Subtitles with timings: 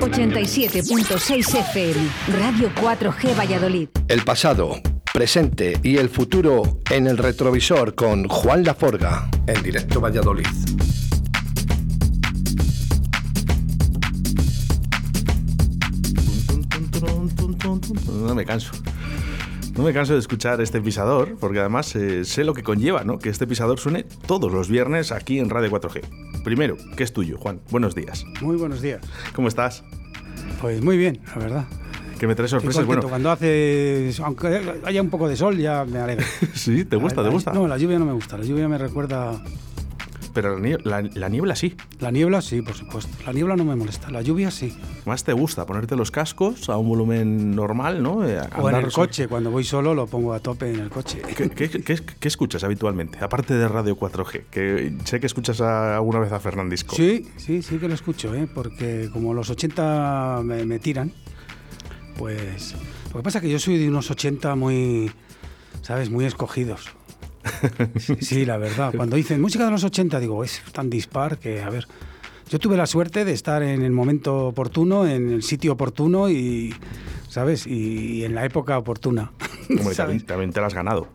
[0.00, 2.08] 87.6 FM,
[2.38, 3.88] Radio 4G Valladolid.
[4.08, 4.80] El pasado,
[5.12, 10.46] presente y el futuro en el retrovisor con Juan Laforga, en directo Valladolid.
[18.10, 18.72] No me canso.
[19.76, 23.18] No me canso de escuchar este pisador, porque además eh, sé lo que conlleva, ¿no?
[23.18, 26.42] Que este pisador suene todos los viernes aquí en Radio 4G.
[26.44, 27.60] Primero, ¿qué es tuyo, Juan?
[27.70, 28.24] Buenos días.
[28.40, 29.02] Muy buenos días.
[29.34, 29.84] ¿Cómo estás?
[30.62, 31.64] Pues muy bien, la verdad.
[32.18, 32.86] Que me trae sorpresas.
[32.86, 33.02] Bueno.
[33.06, 36.24] Cuando hace, aunque haya un poco de sol, ya me alegra.
[36.54, 37.20] sí, ¿te gusta?
[37.20, 37.52] La- ¿Te gusta?
[37.52, 38.38] No, la lluvia no me gusta.
[38.38, 39.42] La lluvia me recuerda.
[40.36, 41.74] Pero la, la- la niebla sí.
[41.98, 43.10] La niebla sí, por supuesto.
[43.24, 44.10] La niebla no me molesta.
[44.10, 44.76] La lluvia sí.
[45.06, 48.22] Más te gusta ponerte los cascos a un volumen normal, ¿no?
[48.28, 51.22] Eh, O en el coche, cuando voy solo lo pongo a tope en el coche.
[51.34, 51.82] ¿Qué, qué- qué-
[52.20, 53.18] qué escuchas habitualmente?
[53.24, 56.94] Aparte de Radio 4G, que sé que escuchas a- alguna vez a Fernandisco.
[56.94, 58.46] Sí, sí, sí que lo escucho, ¿eh?
[58.54, 61.12] porque como los 80 me, me tiran,
[62.18, 62.74] pues...
[63.12, 65.10] Lo que pasa es que yo soy de unos 80 muy,
[65.80, 66.10] ¿sabes?
[66.10, 66.90] Muy escogidos.
[67.98, 68.92] Sí, sí, la verdad.
[68.96, 71.86] Cuando dicen música de los 80, digo, es tan dispar que, a ver...
[72.48, 76.72] Yo tuve la suerte de estar en el momento oportuno, en el sitio oportuno y,
[77.28, 77.66] ¿sabes?
[77.66, 79.32] Y, en la época oportuna.
[79.68, 81.08] Hombre, también, también te la has ganado.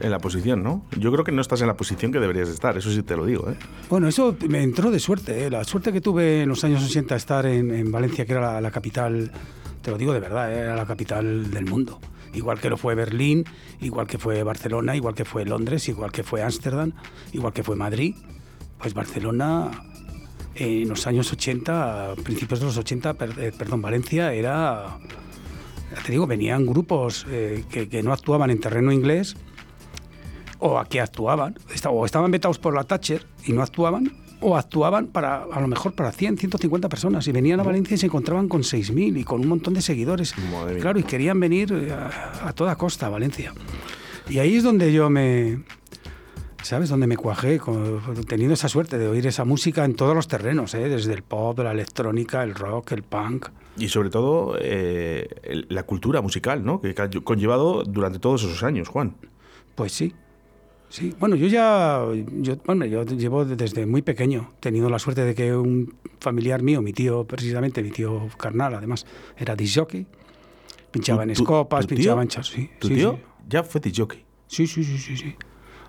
[0.00, 0.86] En la posición, ¿no?
[0.98, 3.16] Yo creo que no estás en la posición que deberías de estar, eso sí te
[3.16, 3.54] lo digo, ¿eh?
[3.90, 5.44] Bueno, eso me entró de suerte.
[5.44, 5.50] ¿eh?
[5.50, 8.60] La suerte que tuve en los años 80 estar en, en Valencia, que era la,
[8.62, 9.30] la capital,
[9.82, 10.60] te lo digo de verdad, ¿eh?
[10.60, 12.00] era la capital del mundo.
[12.32, 13.44] Igual que lo fue Berlín,
[13.80, 16.92] igual que fue Barcelona, igual que fue Londres, igual que fue Ámsterdam,
[17.32, 18.14] igual que fue Madrid.
[18.78, 19.70] Pues Barcelona
[20.54, 24.98] en los años 80, a principios de los 80, per- eh, perdón, Valencia era,
[25.94, 29.36] ya te digo, venían grupos eh, que, no actuaban en terreno inglés
[30.58, 31.56] o a que actuaban,
[31.88, 35.92] o estaban vetados por la Thatcher y no actuaban, o actuaban para a lo mejor
[35.92, 39.40] para 100, 150 personas y venían a Valencia y se encontraban con 6.000 y con
[39.40, 40.34] un montón de seguidores.
[40.52, 40.82] Madre mía.
[40.82, 43.52] Claro, y querían venir eh, a, a toda costa a Valencia.
[44.28, 45.62] Y ahí es donde yo me,
[46.62, 46.88] ¿sabes?
[46.88, 50.74] Donde me cuajé, con- teniendo esa suerte de oír esa música en todos los terrenos,
[50.74, 50.88] ¿eh?
[50.88, 53.48] desde el pop, la electrónica, el rock, el punk.
[53.76, 55.28] Y sobre todo eh,
[55.68, 56.80] la cultura musical, ¿no?
[56.80, 59.16] Que ha conllevado durante todos esos años, Juan.
[59.74, 60.14] Pues sí.
[60.90, 62.04] Sí, bueno, yo ya,
[62.42, 66.82] yo, bueno, yo llevo desde muy pequeño, teniendo la suerte de que un familiar mío,
[66.82, 69.06] mi tío, precisamente, mi tío carnal, además,
[69.38, 70.04] era disc jockey,
[70.90, 72.68] pinchaba ¿Tu- en escopas, pinchaba en chas, sí.
[72.80, 73.12] ¿Tu sí, tío?
[73.12, 73.22] sí.
[73.48, 74.24] Ya fue jockey.
[74.48, 75.34] Sí, sí, sí, sí, sí.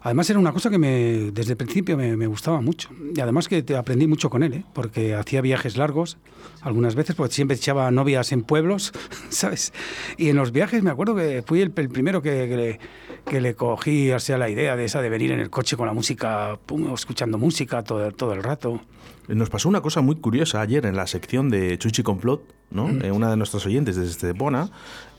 [0.03, 2.89] Además era una cosa que me, desde el principio me, me gustaba mucho.
[3.15, 4.65] Y además que aprendí mucho con él, ¿eh?
[4.73, 6.17] porque hacía viajes largos,
[6.61, 8.93] algunas veces, porque siempre echaba novias en pueblos,
[9.29, 9.73] ¿sabes?
[10.17, 12.79] Y en los viajes me acuerdo que fui el, el primero que, que
[13.25, 15.87] que le cogí o sea, la idea de esa de venir en el coche con
[15.87, 18.81] la música, pum, escuchando música todo, todo el rato.
[19.27, 22.89] Nos pasó una cosa muy curiosa ayer en la sección de Chuchi Complot, ¿no?
[22.89, 24.69] Eh, una de nuestras oyentes desde Estepona,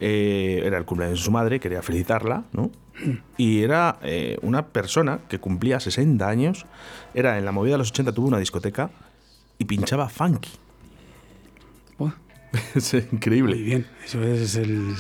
[0.01, 2.71] eh, era el cumpleaños de su madre, quería felicitarla, ¿no?
[3.39, 6.67] Y era eh, una persona que cumplía 60 años,
[7.15, 8.91] era en la movida de los 80, tuvo una discoteca
[9.59, 10.51] y pinchaba funky.
[12.75, 13.57] Es muy increíble.
[13.57, 14.95] bien, eso es el-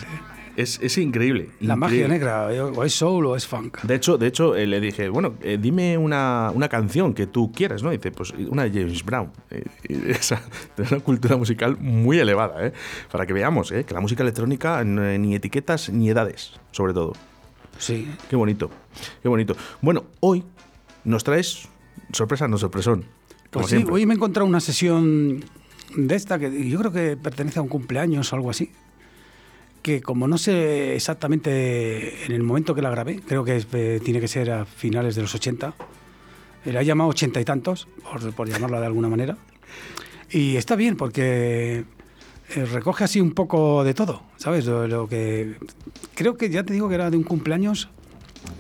[0.56, 1.50] Es, es increíble.
[1.60, 3.80] la magia negra, o es soul o es funk.
[3.82, 7.52] De hecho, de hecho eh, le dije, bueno, eh, dime una, una canción que tú
[7.52, 7.90] quieras, ¿no?
[7.90, 9.30] Dice, pues una de James Brown.
[9.50, 9.64] Eh,
[10.08, 10.42] esa,
[10.76, 12.72] de una cultura musical muy elevada, ¿eh?
[13.10, 13.84] Para que veamos, ¿eh?
[13.84, 17.14] Que la música electrónica ni etiquetas ni edades, sobre todo.
[17.78, 18.70] Sí, Qué bonito,
[19.22, 19.56] qué bonito.
[19.80, 20.44] Bueno, hoy
[21.04, 21.68] nos traes
[22.12, 23.00] sorpresa, no sorpresón.
[23.50, 23.94] Como Pues sí, siempre.
[23.94, 25.42] hoy me he encontrado una sesión
[25.96, 28.70] de esta que yo creo que pertenece a un cumpleaños o algo así.
[29.82, 34.20] Que como no sé exactamente en el momento que la grabé, creo que eh, tiene
[34.20, 35.74] que ser a finales de los 80.
[36.66, 37.88] La he llamado ochenta y tantos,
[38.36, 39.36] por, llamarla de alguna manera.
[40.30, 41.84] Y está bien porque
[42.54, 44.66] eh, recoge así un poco de todo, ¿sabes?
[44.66, 45.56] Lo que
[46.14, 47.88] creo que ya te digo que era de un cumpleaños,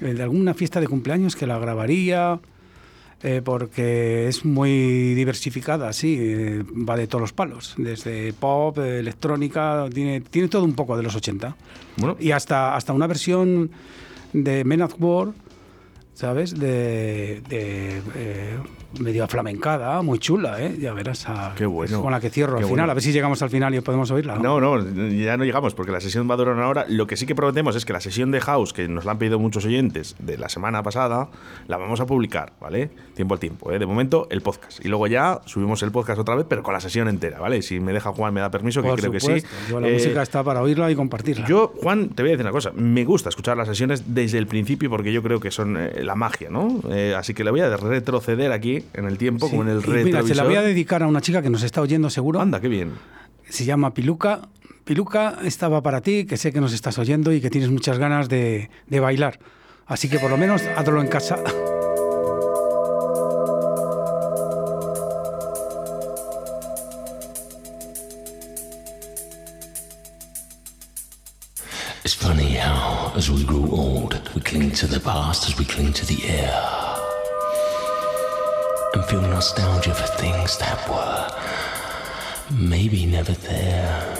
[0.00, 2.40] eh, de alguna fiesta de cumpleaños que la grabaría,
[3.22, 8.98] eh, porque es muy diversificada, sí, eh, va de todos los palos, desde pop, eh,
[8.98, 11.56] electrónica, tiene, tiene todo un poco de los 80.
[11.98, 13.70] Bueno, Y hasta, hasta una versión
[14.32, 15.32] de Men at War,
[16.14, 16.58] ¿sabes?
[16.58, 18.58] De, de, eh,
[19.00, 20.76] medio flamencada, muy chula, ¿eh?
[20.78, 21.28] Ya verás.
[21.28, 22.00] a- Qué bueno.
[22.02, 22.90] Con la que cierro Qué al final, bueno.
[22.92, 24.36] a ver si llegamos al final y podemos oírla.
[24.36, 24.78] No, no,
[25.10, 26.84] ya no llegamos porque la sesión va a durar una hora.
[26.88, 29.18] Lo que sí que prometemos es que la sesión de House, que nos la han
[29.18, 31.28] pedido muchos oyentes de la semana pasada,
[31.68, 32.90] la vamos a publicar, ¿vale?
[33.14, 33.78] Tiempo al tiempo, ¿eh?
[33.78, 34.84] De momento, el podcast.
[34.84, 37.62] Y luego ya subimos el podcast otra vez, pero con la sesión entera, ¿vale?
[37.62, 39.32] Si me deja Juan, me da permiso, que creo supuesto.
[39.34, 39.46] que sí.
[39.70, 41.46] Yo, la Eh, música está para oírla y compartirla.
[41.46, 42.72] yo, Juan, te voy a decir una cosa.
[42.74, 46.14] Me gusta escuchar las sesiones desde el principio porque yo creo que son eh, la
[46.14, 46.80] magia, ¿no?
[46.90, 49.50] Eh, así que le voy a retroceder aquí en el tiempo, Sí.
[49.50, 50.46] como en el Y mira, se la retrovisor.
[50.46, 52.40] voy a dedicar a una chica que nos está oyendo seguro.
[52.40, 52.92] Anda, qué bien.
[53.48, 54.48] se llama Piluca.
[54.84, 58.28] Piluca estaba para ti, que sé que nos estás oyendo y que tienes muchas ganas
[58.28, 59.38] de, de bailar.
[59.86, 61.38] Así que por lo menos hazlo en casa.
[72.04, 75.92] It's funny how, as we grow old, we cling to the past as we cling
[75.92, 76.91] to the air.
[78.94, 81.30] And feel nostalgia for things that were
[82.54, 84.18] maybe never there.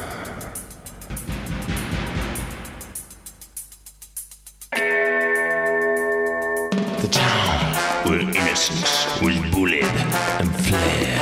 [7.00, 7.74] The town
[8.08, 11.20] where innocence was bullied and fled.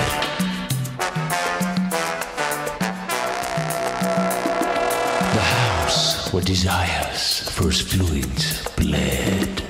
[5.35, 9.70] The house where desires first fluids bled.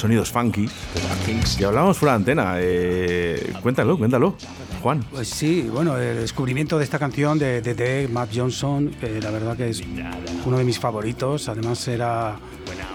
[0.00, 0.68] Sonidos funky.
[1.58, 2.54] Y hablamos fuera de antena.
[2.56, 4.36] Eh, cuéntalo, cuéntalo,
[4.82, 5.04] Juan.
[5.10, 9.68] Pues sí, bueno, el descubrimiento de esta canción de Matt Johnson, que la verdad que
[9.68, 9.82] es
[10.44, 11.48] uno de mis favoritos.
[11.48, 12.36] Además era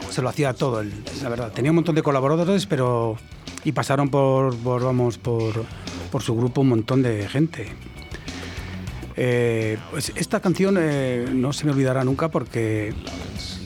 [0.10, 1.52] se lo hacía todo, la verdad.
[1.52, 3.18] Tenía un montón de colaboradores, pero
[3.66, 5.66] y pasaron por, vamos por,
[6.12, 7.68] por su grupo un montón de gente.
[9.18, 12.94] Eh, pues esta canción eh, no se me olvidará nunca porque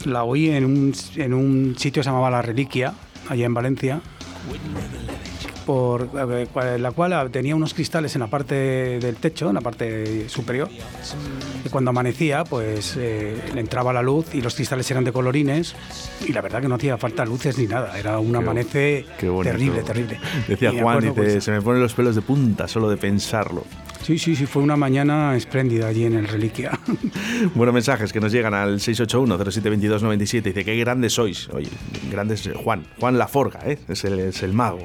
[0.06, 2.94] la oí en un, en un sitio que se llamaba La Reliquia,
[3.30, 4.02] allá en Valencia,
[5.66, 10.68] por la cual tenía unos cristales en la parte del techo, en la parte superior.
[11.64, 15.76] Y cuando amanecía, pues eh, le entraba la luz y los cristales eran de colorines.
[16.26, 17.98] Y la verdad que no hacía falta luces ni nada.
[18.00, 19.52] Era un amanece qué bonito.
[19.52, 20.20] terrible, terrible.
[20.48, 22.98] Decía Y Juan, acuerdo, dice, pues, se me ponen los pelos de punta solo de
[22.98, 23.64] pensarlo.
[24.10, 26.72] Sí, sí, sí, fue una mañana espléndida allí en el Reliquia.
[27.54, 30.42] Bueno, mensajes que nos llegan al 681-072297.
[30.42, 31.48] Dice, qué grandes sois.
[31.50, 31.70] Oye,
[32.10, 32.88] grandes eh, Juan.
[33.00, 33.78] Juan Laforga, ¿eh?
[33.88, 34.80] Es el, es el mago.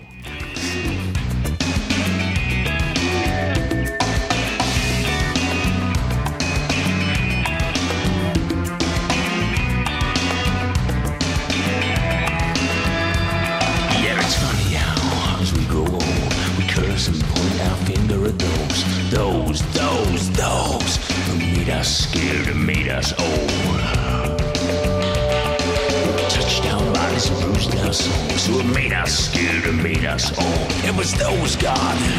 [31.04, 32.13] was, though was gone.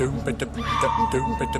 [0.00, 0.50] ดึงไปจับ
[0.82, 1.59] จับดึงไปจั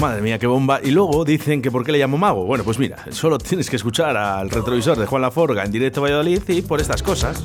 [0.00, 0.80] Madre mía, qué bomba.
[0.82, 2.44] Y luego dicen que por qué le llamo mago.
[2.44, 6.02] Bueno, pues mira, solo tienes que escuchar al retrovisor de Juan Laforga en directo a
[6.04, 7.42] Valladolid y por estas cosas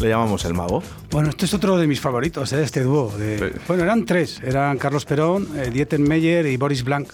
[0.00, 0.82] le llamamos el mago.
[1.10, 2.62] Bueno, este es otro de mis favoritos, ¿eh?
[2.62, 3.10] este dúo.
[3.16, 3.58] de- Sí.
[3.68, 4.40] Bueno, eran tres.
[4.44, 7.08] Eran Carlos Perón, eh, Dieter Meyer y Boris Blanc.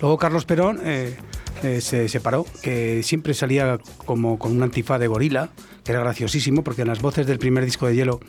[0.00, 1.16] Luego Carlos Perón eh,
[1.62, 5.50] eh, se separó, que siempre salía como con un antifaz de gorila,
[5.84, 8.20] que era graciosísimo, porque en las voces del primer disco de Hielo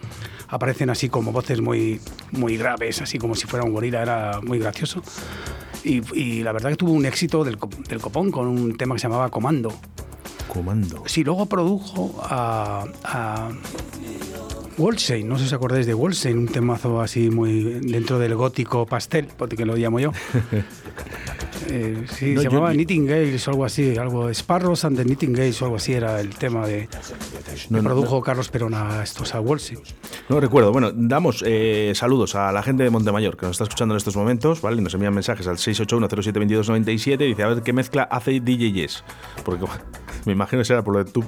[0.48, 2.00] aparecen así como voces muy,
[2.32, 5.02] muy graves, así como si fuera un gorila, era muy gracioso.
[5.84, 7.58] Y, y la verdad que tuvo un éxito del,
[7.90, 9.74] del copón con un tema que se llamaba Comando.
[10.58, 11.04] Comando.
[11.06, 13.50] Sí, luego produjo a,
[14.78, 18.86] Wolstein, no sé si os acordáis de Wolstein, un temazo así muy dentro del gótico
[18.86, 20.12] pastel, porque lo llamo yo.
[21.70, 25.62] Eh, sí, No, se yo- llamaba Nightingales o algo así, algo Sparrows and the Nightingales
[25.62, 26.88] o algo así era el tema de
[27.70, 29.80] No, que no, produjo Carlos Perón a estos a Wolstein.
[30.30, 30.72] No recuerdo.
[30.72, 34.16] Bueno, damos eh, saludos a la gente de Montemayor que nos está escuchando en estos
[34.16, 34.78] momentos, ¿vale?
[34.78, 39.04] Y nos envían mensajes al 681072297 y dice a ver qué mezcla hace DJ Yes.
[39.44, 39.66] Porque
[40.26, 41.22] me imagino que será por lo de tu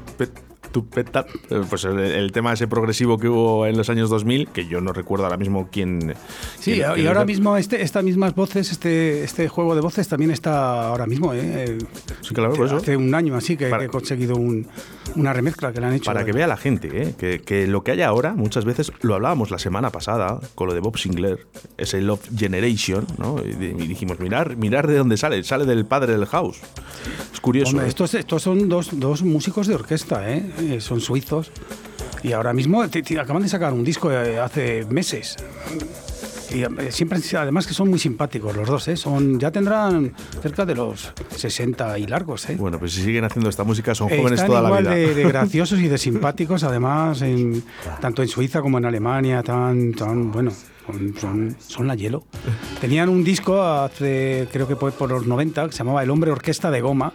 [0.70, 0.72] pet.
[0.72, 4.50] Tu peta, eh, pues el, el tema ese progresivo que hubo en los años 2000,
[4.50, 6.14] que yo no recuerdo ahora mismo quién.
[6.60, 10.08] Sí, quién- y quién ahora mismo este, estas mismas voces, este, este juego de voces
[10.08, 11.34] también está ahora mismo.
[11.34, 11.78] ¿eh?
[12.22, 12.78] Sí, claro, por eso.
[12.78, 14.68] Hace un año así que, Para- que he conseguido un-
[15.16, 16.06] una remezcla que le han hecho.
[16.06, 17.16] Para que vea la gente ¿eh?
[17.18, 20.74] que, que lo que hay ahora, muchas veces lo hablábamos la semana pasada con lo
[20.76, 21.48] de Bob Sinclair,
[21.78, 23.38] ese Love Generation, ¿no?
[23.44, 26.60] Y, di- y dijimos, mirar, mirar de dónde sale, sale del padre del house.
[27.34, 27.72] Es curioso.
[27.72, 27.90] Hombre, ¿eh?
[27.90, 30.44] estos, estos son dos, dos músicos de orquesta, ¿eh?
[30.60, 31.52] Eh, son suizos.
[32.24, 35.38] Y ahora mismo te- te acaban de sacar un disco eh, hace meses.
[36.52, 38.98] Y eh, siempre, además que son muy simpáticos los dos, ¿eh?
[38.98, 42.56] Son, ya tendrán cerca de los 60 y largos, ¿eh?
[42.60, 44.90] Bueno, pues si siguen haciendo esta música son jóvenes Están toda la vida.
[44.96, 47.64] de, de graciosos y de simpáticos, además, en,
[48.02, 50.52] tanto en Suiza como en Alemania, tan, tan bueno,
[51.22, 52.24] son, son, la hielo.
[52.82, 56.72] Tenían un disco hace, creo que por los 90, que se llamaba El Hombre Orquesta
[56.72, 57.14] de Goma,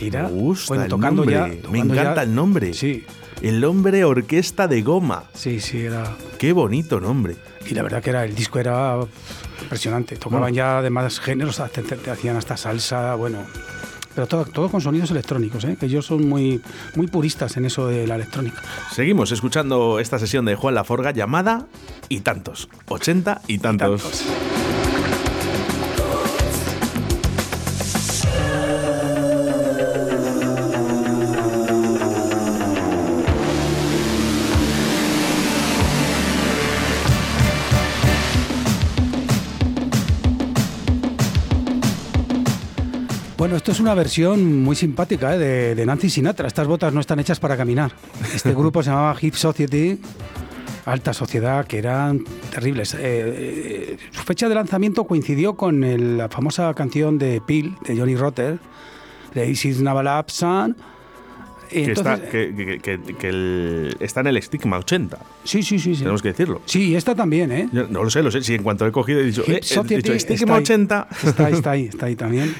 [0.00, 1.60] Me gusta bueno, el tocando nombre.
[1.62, 1.70] ya...
[1.70, 2.74] Me ya- encanta el nombre.
[2.74, 3.04] Sí,
[3.42, 5.24] El hombre orquesta de goma.
[5.34, 6.14] sí, sí, era...
[6.38, 7.36] Qué bonito nombre.
[7.68, 8.96] Y la verdad que era el disco era
[9.62, 10.16] impresionante.
[10.16, 13.38] Tocaban ya de más géneros, hacían hasta salsa, bueno...
[14.14, 15.76] Pero todo, todo con sonidos electrónicos, ¿eh?
[15.78, 16.62] que ellos son muy,
[16.94, 18.62] muy puristas en eso de la electrónica.
[18.90, 21.66] Seguimos escuchando esta sesión de Juan Laforga llamada
[22.08, 22.70] Y tantos.
[22.88, 24.02] 80 y tantos.
[24.02, 24.24] Tantos.
[43.66, 45.38] Esto es una versión muy simpática ¿eh?
[45.38, 46.46] de, de Nancy Sinatra.
[46.46, 47.90] Estas botas no están hechas para caminar.
[48.32, 49.98] Este grupo se llamaba Hip Society,
[50.84, 52.94] alta sociedad, que eran terribles.
[52.94, 57.98] Eh, eh, su fecha de lanzamiento coincidió con el- la famosa canción de Peel, de
[57.98, 58.60] Johnny Rotter,
[59.34, 60.76] de Isis Navalap Sun.
[61.68, 65.18] Y Que, entonces- está, que, que- que- que el- está en el estigma 80.
[65.42, 65.96] Sí, sí, sí.
[65.96, 66.02] sí.
[66.02, 66.62] Tenemos que decirlo.
[66.66, 67.68] Sí, esta también, ¿eh?
[67.72, 68.42] Yo no lo sé, lo sé.
[68.44, 70.62] Si en cuanto he cogido he dicho, eh, he Society dicho está estigma ahí.
[70.62, 71.08] 80.
[71.24, 72.54] Está, está ahí, está ahí también.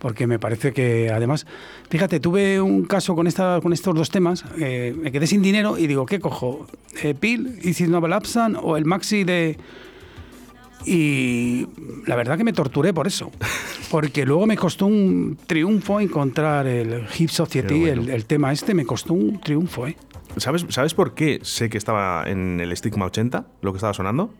[0.00, 1.46] Porque me parece que, además,
[1.90, 5.76] fíjate, tuve un caso con, esta, con estos dos temas, eh, me quedé sin dinero
[5.76, 6.66] y digo, ¿qué cojo?
[7.02, 9.58] Eh, ¿Peel, Easy Novel Absan o el Maxi de...?
[10.86, 11.66] Y
[12.06, 13.30] la verdad que me torturé por eso,
[13.90, 18.02] porque luego me costó un triunfo encontrar el Hip Society, bueno.
[18.02, 19.96] el, el tema este, me costó un triunfo, ¿eh?
[20.38, 24.32] ¿Sabes, ¿Sabes por qué sé que estaba en el estigma 80, lo que estaba sonando?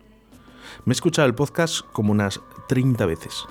[0.85, 3.45] Me he escuchado el podcast como unas 30 veces.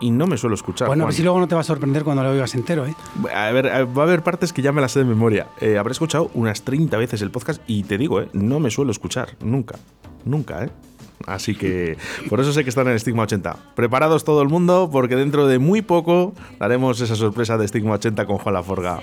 [0.00, 0.88] Y no me suelo escuchar.
[0.88, 1.08] Bueno, a Juan.
[1.10, 2.94] ver si luego no te va a sorprender cuando lo oigas entero, ¿eh?
[3.34, 5.48] A ver, eh, va a haber partes que ya me las sé de memoria.
[5.60, 8.90] Eh, habré escuchado unas 30 veces el podcast y te digo, eh, no me suelo
[8.90, 9.36] escuchar.
[9.40, 9.78] Nunca.
[10.24, 10.70] Nunca, ¿eh?
[11.26, 11.98] Así que
[12.30, 13.56] por eso sé que están en Stigma 80.
[13.74, 18.24] Preparados todo el mundo porque dentro de muy poco daremos esa sorpresa de Stigma 80
[18.26, 19.00] con Juan Laforga.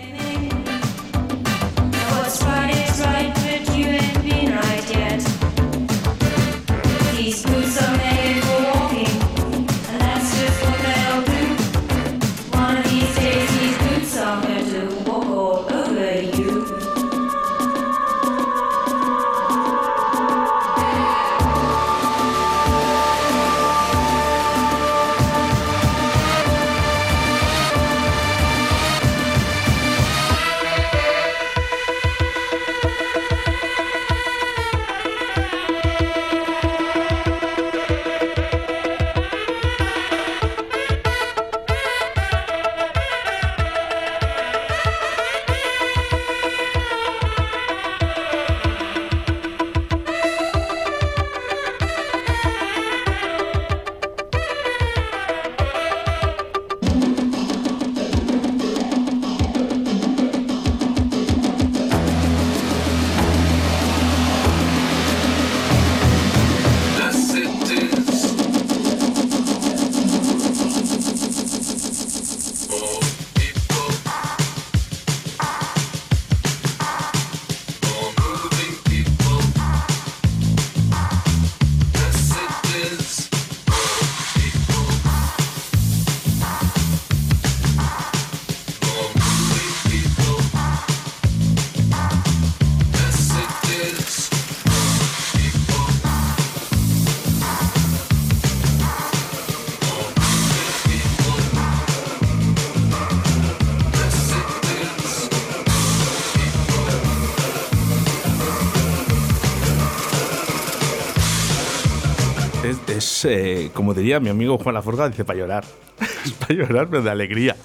[113.78, 115.64] Como diría mi amigo Juan Laforga, dice para llorar.
[116.26, 117.56] es para llorar, pero de alegría.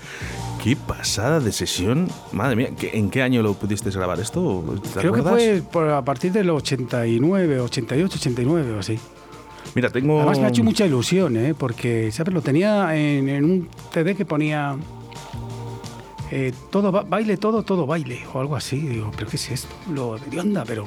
[0.62, 2.08] Qué pasada de sesión.
[2.32, 4.62] Madre mía, ¿qué- ¿en qué año lo pudiste grabar esto?
[4.94, 8.98] ¿Te Creo que fue por- a partir del 89, 88, 89 o así.
[9.74, 10.18] Mira, tengo.
[10.18, 11.54] Además me ha hecho mucha ilusión, ¿eh?
[11.58, 12.32] porque, ¿sabes?
[12.34, 14.76] Lo tenía en, en un CD que ponía
[16.30, 18.78] eh, todo ba- baile, todo, todo baile, o algo así.
[18.78, 19.68] Digo, ¿pero qué es esto?
[19.92, 20.86] Lo de onda, pero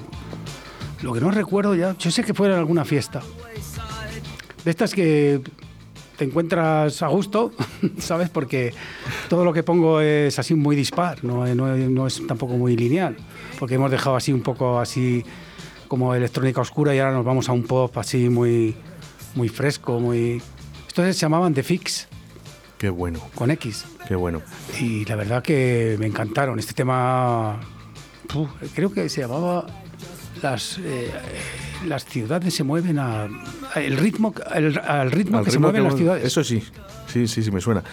[1.01, 3.21] lo que no recuerdo ya, yo sé que fue en alguna fiesta.
[4.65, 5.39] De estas que
[6.17, 7.51] te encuentras a gusto,
[7.99, 8.29] ¿sabes?
[8.29, 8.73] Porque
[9.29, 13.15] todo lo que pongo es así muy dispar, no, no- no es tampoco muy lineal,
[13.59, 15.23] porque hemos dejado así un poco así
[15.87, 18.75] como electrónica oscura y ahora nos vamos a un pop así muy,
[19.35, 20.41] muy fresco, muy...
[20.87, 22.07] Estos se llamaban The Fix,
[22.77, 23.85] Qué bueno, con X.
[24.07, 24.41] qué bueno.
[24.81, 26.59] Y la verdad que me encantaron.
[26.59, 27.59] Este tema,
[28.73, 29.65] creo que se llamaba
[30.41, 31.09] Las, eh,
[31.85, 33.23] las ciudades se mueven a,
[33.73, 36.23] a- el ritmo, el- al ritmo Al que se mueven que las ciudades.
[36.25, 36.63] Eso sí,
[37.11, 37.83] sí, sí, sí, me suena.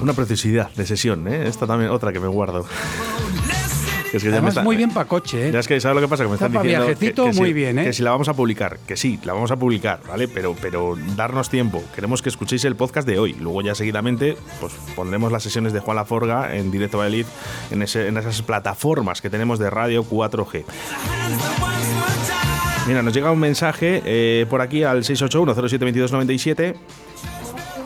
[0.00, 1.48] Una preciosidad de sesión, ¿eh?
[1.48, 2.64] Esta también, otra que me guardo.
[4.10, 5.52] Es que ya me Además, está- muy bien para coche, ¿eh?
[5.52, 6.22] Ya es que, ¿sabes lo que pasa?
[6.22, 7.84] Que me Está están diciendo viajecito, que, que muy si, bien, ¿eh?
[7.84, 10.28] que si la vamos a publicar, que sí, la vamos a publicar, ¿vale?
[10.28, 11.84] Pero, pero darnos tiempo.
[11.94, 13.34] Queremos que escuchéis el podcast de hoy.
[13.34, 17.26] Luego ya seguidamente pues pondremos las sesiones de Juan Laforga en Directo Valladolid
[17.70, 20.64] en, ese, en esas plataformas que tenemos de radio 4G.
[22.88, 26.74] Mira, nos llega un mensaje eh, por aquí al 681-072297.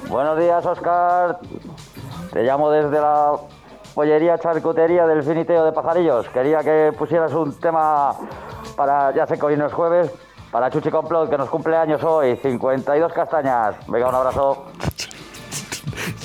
[0.09, 1.39] Buenos días, Oscar.
[2.33, 3.33] Te llamo desde la
[3.95, 6.29] pollería charcutería del finiteo de pajarillos.
[6.29, 8.13] Quería que pusieras un tema
[8.77, 10.09] para, ya sé que hoy no es jueves,
[10.53, 13.75] para Chuchi Complot, que nos cumple años hoy, 52 castañas.
[13.89, 14.67] Venga, un abrazo.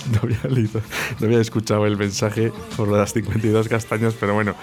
[0.10, 0.80] No había, leído-
[1.20, 4.54] no había escuchado el mensaje por las 52 castañas, pero bueno,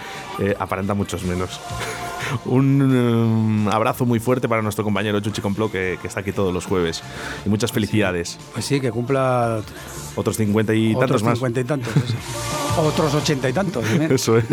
[0.40, 1.60] eh, aparenta muchos menos.
[2.44, 6.52] Un um, abrazo muy fuerte para nuestro compañero Chuchi Complot, que, que está aquí todos
[6.52, 7.02] los jueves.
[7.44, 8.38] Y muchas felicidades.
[8.52, 9.60] Pues sí, que cumpla
[10.16, 11.34] Otros 50 y tantos más.
[11.34, 11.94] cincuenta y tantos.
[11.96, 12.14] eso.
[12.80, 13.84] otros ochenta y tantos.
[13.90, 14.08] ¿eh?
[14.10, 14.44] Eso, ¿eh?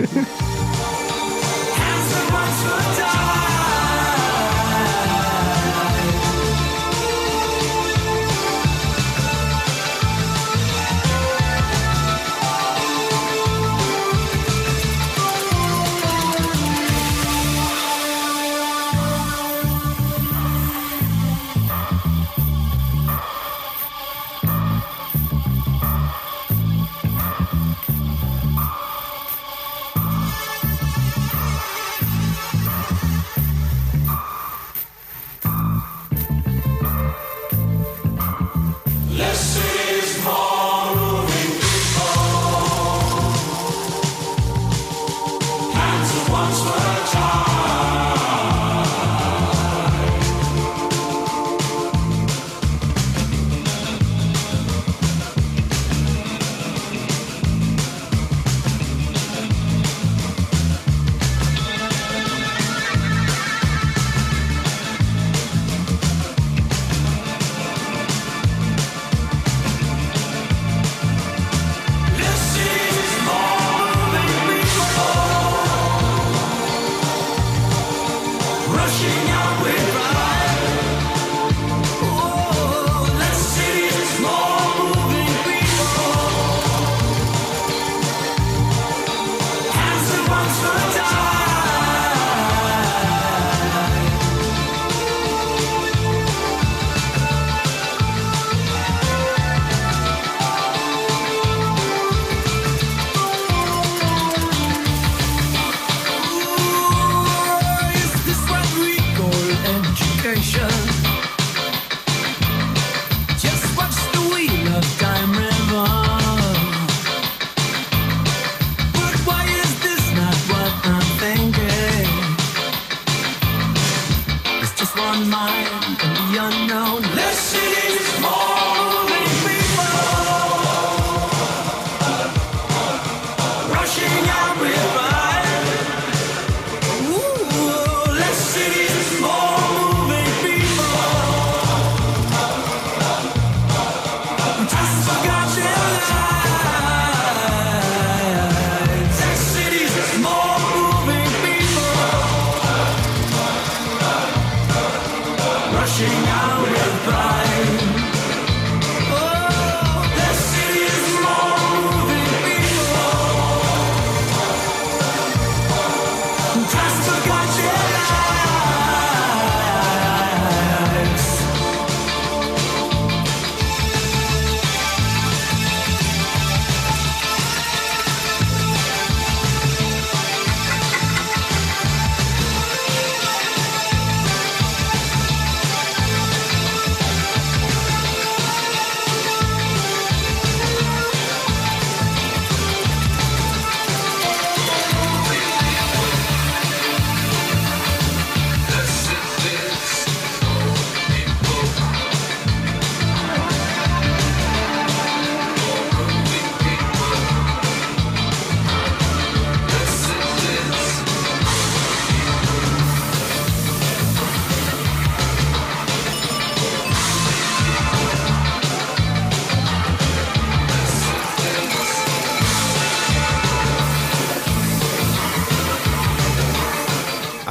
[156.01, 156.50] reaching out.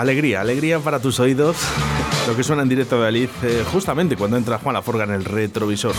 [0.00, 1.56] Alegría, alegría para tus oídos.
[2.26, 5.24] Lo que suena en directo de Aliz, eh, justamente cuando entra Juan Laforga en el
[5.24, 5.94] retrovisor.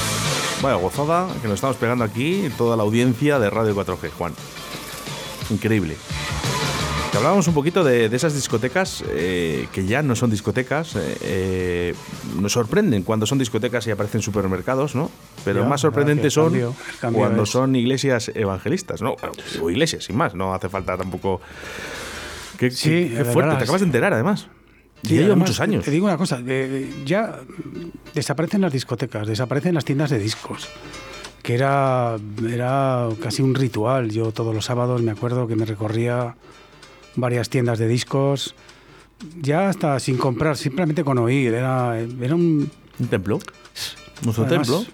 [0.62, 4.34] Vaya gozada que nos estamos pegando aquí, toda la audiencia de Radio 4G, Juan.
[5.50, 5.96] Increíble.
[7.12, 10.96] Que hablábamos un poquito de, de esas discotecas eh, que ya no son discotecas.
[10.96, 11.96] eh, eh,
[12.40, 15.12] nos sorprenden cuando son discotecas y aparecen supermercados, ¿no?
[15.44, 18.32] Pero Ya, más ya, sorprendente que el son cambio- el cambio cuando es- son iglesias
[18.34, 19.16] evangelistas, ¿no?
[19.62, 20.36] O iglesias, sin más.
[20.36, 21.42] No hace falta tampoco.
[22.62, 24.48] Qué, Sí, qué- verdad, fuerte, te acabas de enterar además.
[25.04, 25.84] Sí, y ya lleva muchos años.
[25.84, 26.40] Te digo una cosa,
[27.06, 27.40] ya
[28.14, 30.68] desaparecen las discotecas, desaparecen las tiendas de discos,
[31.42, 34.12] que era, era casi un ritual.
[34.12, 36.36] Yo todos los sábados me acuerdo que me recorría
[37.16, 38.54] varias tiendas de discos,
[39.42, 41.52] ya hasta sin comprar, simplemente con oír.
[41.56, 42.70] Era, era un...
[43.00, 43.40] Un templo.
[44.24, 44.86] Nuestro además, templo.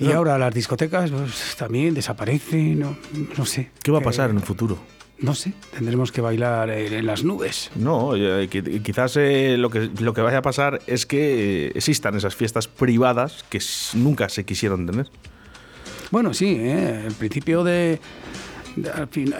[0.00, 2.96] Y ahora las discotecas pues, también desaparecen, no,
[3.38, 3.70] no sé.
[3.82, 4.76] ¿Qué va a Eh, pasar en el futuro?
[5.22, 7.70] No sé, tendremos que bailar en, en las nubes.
[7.76, 11.72] No, eh, qui- quizás eh, lo, que, lo que vaya a pasar es que eh,
[11.74, 13.60] existan esas fiestas privadas que
[13.94, 15.08] nunca se quisieron tener.
[16.10, 17.04] Bueno, sí, ¿eh?
[17.06, 18.00] el principio de,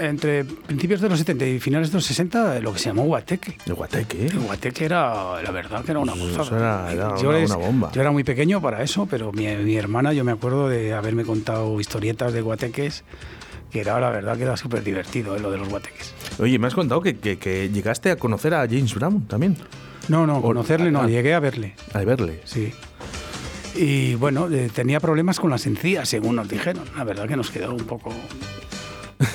[0.01, 3.57] entre principios de los 70 y finales de los 60, lo que se llamó guateque.
[3.67, 4.31] El guateque, ¿eh?
[4.31, 6.93] El guateque era, la verdad, que era una Eso gozada.
[6.93, 7.91] era- era yo, una bomba.
[7.93, 11.25] yo era muy pequeño para eso, pero mi, mi hermana, yo me acuerdo de haberme
[11.25, 13.05] contado historietas de guateques,
[13.73, 15.41] que era la verdad que era súper divertido ¿eh?
[15.41, 16.15] lo de los guateques.
[16.39, 19.57] Oye, me has contado que, que- que llegaste a conocer a James Brown también.
[20.09, 21.75] No, no, O- conocerle no, llegué a verle.
[21.95, 22.41] A verle.
[22.45, 22.73] Sí.
[23.75, 26.85] Y bueno, eh, tenía problemas con las encías, según nos dijeron.
[26.97, 28.11] La verdad que nos quedó un poco.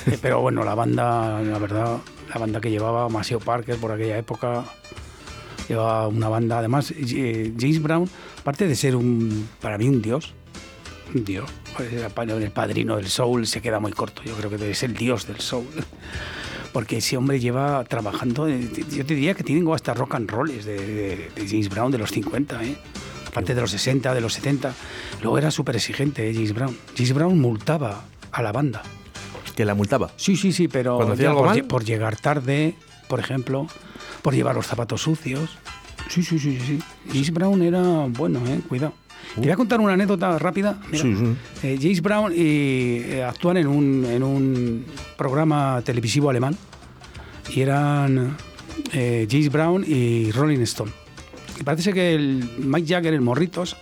[0.06, 1.96] Eh, Pero bueno, la banda, la verdad,
[2.32, 4.64] la banda que llevaba Maceo Parker por aquella época,
[5.68, 6.58] llevaba una banda.
[6.58, 8.08] Además, eh, James Brown,
[8.40, 10.34] aparte de ser un, para mí un dios,
[11.14, 14.22] dios, pues el padrino del soul, se queda muy corto.
[14.24, 15.66] Yo creo que es el dios del soul.
[16.72, 20.64] Porque ese hombre lleva trabajando, eh, yo te diría que tienen hasta rock and rolls
[20.66, 22.76] de, de- de James Brown de los 50, ¿eh?
[23.26, 24.74] aparte de los 60, de los 70.
[25.22, 26.34] Luego era súper exigente, ¿eh?
[26.34, 26.76] James Brown.
[26.94, 28.82] James Brown multaba a la banda.
[29.56, 30.10] Que la multaba.
[30.16, 31.64] Sí, sí, sí, pero ¿Cuando hacía ya por, mal?
[31.64, 32.74] por llegar tarde,
[33.08, 33.66] por ejemplo,
[34.22, 35.58] por llevar los zapatos sucios.
[36.08, 36.78] Sí, sí, sí, sí.
[36.78, 36.82] sí.
[37.10, 38.60] James Brown era bueno, ¿eh?
[38.68, 38.92] Cuidado.
[39.34, 40.80] Te voy a contar una anécdota rápida.
[40.90, 41.24] Mira, Sí, sí.
[41.62, 42.38] eh, James Brown y,
[43.04, 44.84] eh, actúan en un, en un
[45.16, 46.56] programa televisivo alemán
[47.54, 48.36] y eran
[48.92, 50.90] eh, James Brown y Rolling Stone.
[51.60, 53.76] Y parece que el Mike Jagger, el Morritos,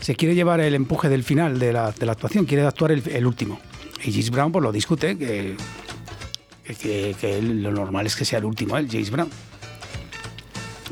[0.00, 3.02] se quiere llevar el empuje del final de la, de la actuación, quiere actuar el,
[3.08, 3.60] el último.
[4.04, 5.56] Y James Brown pues lo discute, que,
[6.64, 9.28] que, que- lo normal es que sea el último él, James Brown.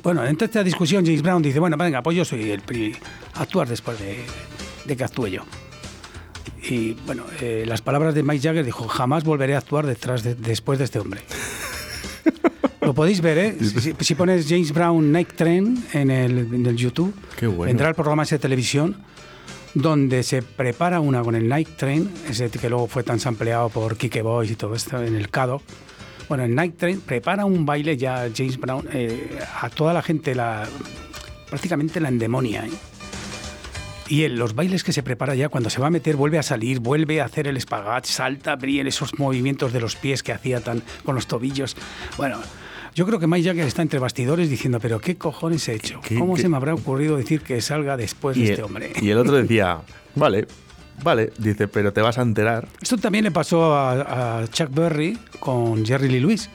[0.02, 2.96] Bueno, entre esta discusión James Brown dice, bueno, venga, pues yo soy el pri-
[3.34, 4.18] actuar después de,
[4.84, 5.42] de que actúe yo.
[6.70, 10.34] Y bueno, eh, las palabras de Mike Jagger dijo, jamás volveré a actuar detrás de-
[10.34, 11.20] después de este hombre.
[12.80, 13.56] Lo podéis ver, ¿eh?
[14.00, 17.64] Si, pones James Brown Night Train en el, en el YouTube, bueno.
[17.64, 18.96] vendrá el programa ese de televisión
[19.74, 23.96] donde se prepara una con el Night Train, ese que luego fue tan sampleado por
[23.96, 25.60] Kike Boys y todo esto en el Cado.
[26.28, 30.34] Bueno, el Night Train prepara un baile ya James Brown eh, a toda la gente,
[30.34, 30.66] la,
[31.48, 32.66] prácticamente la endemonia.
[32.66, 32.70] ¿eh?
[34.08, 36.42] Y él, los bailes que se prepara ya, cuando se va a meter, vuelve a
[36.42, 40.60] salir, vuelve a hacer el espagat, salta, brilla esos movimientos de los pies que hacía
[40.60, 41.76] tan con los tobillos.
[42.16, 42.38] Bueno,
[42.94, 46.00] yo creo que Mike Jagger está entre bastidores diciendo, pero ¿qué cojones he hecho?
[46.02, 48.62] ¿Qué- ¿Cómo qué- se me habrá ocurrido decir que salga después Y de el, este
[48.62, 48.92] hombre?
[49.00, 49.80] y el otro decía,
[50.14, 50.46] vale,
[51.02, 52.68] vale, dice, pero te vas a enterar.
[52.80, 56.48] Esto también le pasó a, a Chuck Berry con Jerry Lee Lewis.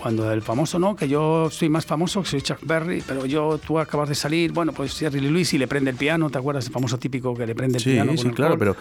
[0.00, 3.58] Cuando el famoso, no, que yo soy más famoso, que soy Chuck Berry, pero yo,
[3.58, 6.38] tú acabas de salir, bueno, pues Jerry Lee Lewis y le prende el piano, ¿te
[6.38, 6.66] acuerdas?
[6.66, 8.10] El famoso típico que le prende el Sí, piano.
[8.12, 8.76] con sí, el claro, pero...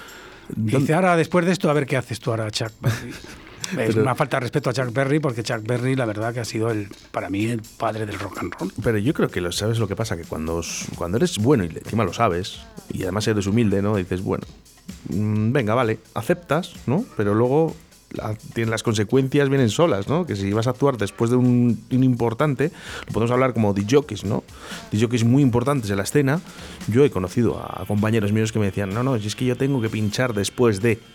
[0.56, 3.12] Y dice, ahora después de esto, a ver qué haces tú ahora, Chuck Berry.
[3.66, 6.40] Es Pero- una falta de respeto a Chuck Berry, porque Chuck Berry, la verdad, que
[6.40, 8.72] ha sido el, para mí el padre del rock and roll.
[8.84, 10.62] Pero yo creo que lo sabes lo que pasa, que cuando,
[10.96, 12.60] cuando eres bueno y encima lo sabes,
[12.94, 13.96] y además eres humilde, ¿no?
[13.96, 14.44] Dices, bueno,
[15.10, 17.06] venga, vale, aceptas, ¿no?
[17.18, 17.76] Pero luego
[18.56, 20.26] las consecuencias vienen solas, ¿no?
[20.26, 22.72] Que si vas a actuar después de un, un importante,
[23.08, 24.44] lo podemos hablar como de jockeys, ¿no?
[24.92, 26.42] De jockeys muy importantes en la escena.
[26.88, 29.56] Yo he conocido a compañeros míos que me decían, no, no, si es que yo
[29.56, 31.00] tengo que pinchar después de.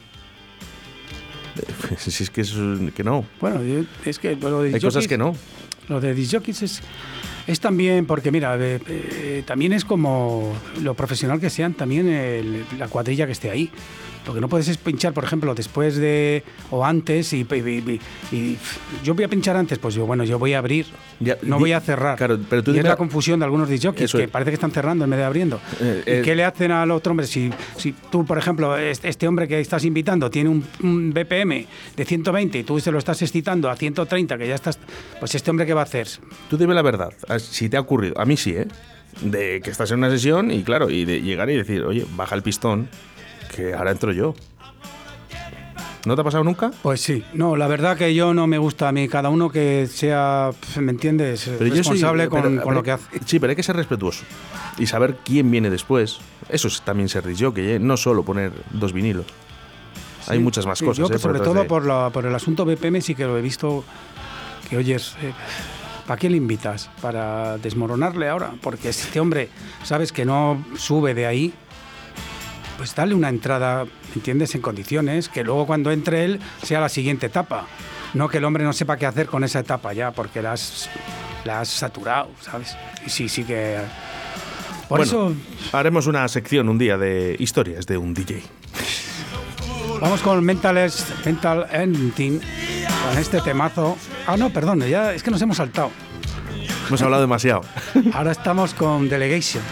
[1.98, 2.54] Si es que, es,
[2.94, 3.24] que no.
[3.40, 3.61] Bueno,
[4.04, 5.35] es que lo de Hay cosas que no.
[5.88, 6.83] Lo de jockeys es,
[7.50, 13.26] es también, porque mira, eh, también es como lo profesional que sean también la cuadrilla
[13.26, 13.70] que esté ahí.
[14.26, 18.00] Lo que no puedes es pinchar, por ejemplo, después de o antes y, y-
[18.33, 18.59] y- y
[19.02, 20.87] yo voy a pinchar antes, pues yo, bueno, yo voy a abrir,
[21.20, 22.16] Ya, no di- voy a cerrar.
[22.18, 24.30] claro, pero tú y es la confusión de algunos Eso que es.
[24.30, 25.61] parece que están cerrando en vez de abriendo.
[25.80, 27.26] Eh, ¿Y eh, qué le hacen al otro hombre?
[27.26, 32.04] Si, si tú, por ejemplo, este, hombre que estás invitando tiene un, un BPM de
[32.04, 34.78] 120 y tú se lo estás excitando a 130, que ya estás,
[35.18, 36.06] pues este hombre qué va a hacer?
[36.48, 38.68] Tú dime la verdad, si te ha ocurrido, a mí sí, ¿eh?
[39.22, 42.37] De que estás en una sesión y claro, y de llegar y decir, oye, baja
[42.37, 42.88] el pistón,
[43.61, 44.35] que ahora entro yo.
[46.07, 46.70] ¿No te ha pasado nunca?
[46.83, 49.87] Pues sí, no, la verdad que yo no me gusta a mí, cada uno que
[49.87, 51.44] sea, ¿me entiendes?
[51.44, 53.20] yo soy- Responsable con, pero- con lo pero- que hace.
[53.27, 54.25] Sí, pero hay que ser respetuoso
[54.79, 56.18] y saber quién viene después.
[56.49, 59.27] Eso es también ser que no solo poner dos vinilos.
[60.27, 60.99] Hay muchas más sí, cosas.
[61.01, 61.11] Yo, ¿eh?
[61.11, 63.85] por sobre todo de- por, la- por el asunto BPM, sí que lo he visto.
[64.70, 65.33] Que oyes, eh,
[66.07, 66.88] ¿para qué le invitas?
[67.03, 68.53] ¿Para desmoronarle ahora?
[68.62, 69.51] Porque este hombre,
[69.83, 71.53] sabes que no sube de ahí,
[72.80, 74.54] pues dale una entrada, ¿me entiendes?
[74.54, 77.66] En condiciones, que luego cuando entre él sea la siguiente etapa.
[78.14, 80.88] No que el hombre no sepa qué hacer con esa etapa ya, porque la has,
[81.44, 82.74] la has saturado, ¿sabes?
[83.06, 83.76] Y sí, sí que.
[84.88, 85.32] Por Bueno, eso
[85.76, 88.42] haremos una sección un día de historias de un DJ.
[90.00, 93.98] Vamos con Mental, Es- Mental Ending, con este temazo.
[94.26, 95.90] Ah, no, perdón, ya es que nos hemos saltado.
[96.88, 97.60] Hemos hablado demasiado.
[98.14, 99.62] Ahora estamos con Delegation.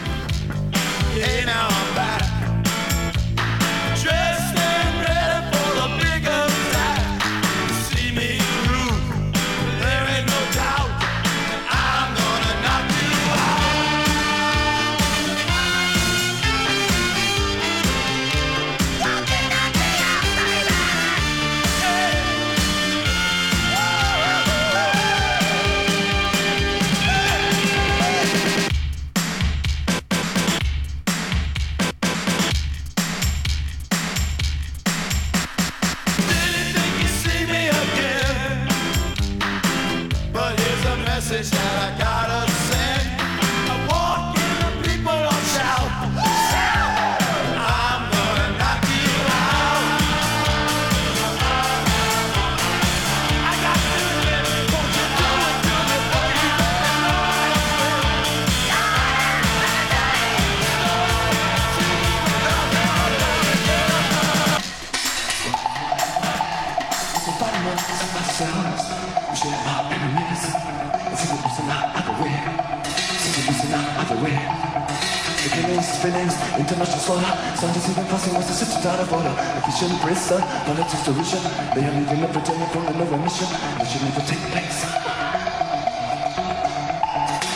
[79.79, 81.39] Efficient prison, politics solution
[81.73, 83.47] They are leaving the pretending from the no emission
[83.79, 84.83] They should never take place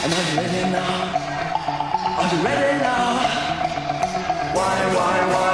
[0.04, 0.92] And are you ready now?
[2.20, 3.18] Are you ready now?
[4.54, 5.32] Why, why?
[5.32, 5.51] Why,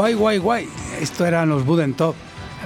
[0.00, 0.68] Guay, guay, guay.
[0.98, 2.14] Esto eran los Buden Top.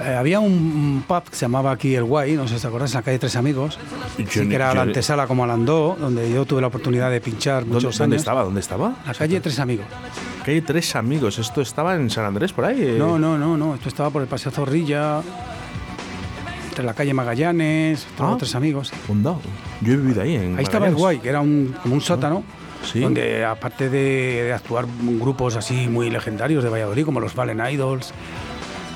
[0.01, 2.91] Eh, había un, pub que se llamaba aquí El Guay, no sé si te acuerdas,
[2.93, 3.77] en la calle Tres Amigos.
[4.17, 7.19] Yo Sí, que era yo- la antesala como Alandó, donde yo tuve la oportunidad de
[7.19, 8.21] pinchar ¿Dónde, muchos dónde años.
[8.21, 8.43] estaba?
[8.43, 8.95] ¿Dónde estaba?
[9.05, 9.85] La calle Tres Amigos.
[10.45, 11.37] Hay tres amigos.
[11.39, 12.81] ¿Esto estaba en San Andrés por ahí?
[12.81, 12.95] eh?
[12.97, 13.75] No, no, no, no.
[13.75, 15.21] Esto estaba por el Paseo Zorrilla,
[16.69, 18.35] entre la calle Magallanes, Ah.
[18.39, 18.93] Tres Amigos.
[19.09, 19.35] Onda.
[19.81, 20.35] Yo he vivido ahí.
[20.35, 20.95] En Ahí estaba el.
[20.95, 22.43] Guay, que era un, como un sótano.
[22.91, 22.99] Sí.
[22.99, 28.13] Donde aparte de, de actuar grupos así muy legendarios de Valladolid, como los Valen Idols,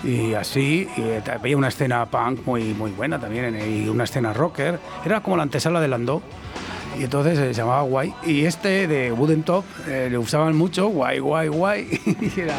[0.04, 4.34] y así, y eh, había una escena punk muy, muy buena también, y una escena
[4.34, 6.22] rocker, era como la antesala de Landó,
[6.98, 10.88] y entonces eh, se llamaba Guay, y este de Wooden Top eh, le usaban mucho,
[10.88, 12.56] Guay, Guay, Guay, y era